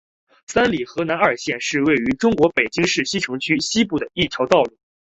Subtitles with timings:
[0.47, 4.75] 三里河南二巷是位于中国北京市西城区西部的一条道路。